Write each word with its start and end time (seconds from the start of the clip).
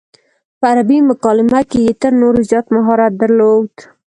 په 0.59 0.65
عربي 0.71 0.97
مکالمه 1.09 1.61
کې 1.69 1.79
یې 1.85 1.93
تر 2.01 2.11
نورو 2.21 2.39
زیات 2.49 2.65
مهارت 2.75 3.13
درلود. 3.21 3.73